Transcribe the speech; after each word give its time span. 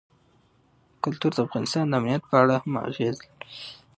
کلتور 1.03 1.31
د 1.35 1.39
افغانستان 1.47 1.85
د 1.87 1.93
امنیت 1.99 2.23
په 2.29 2.35
اړه 2.41 2.55
هم 2.63 2.73
اغېز 2.87 3.15
لري. 3.25 3.31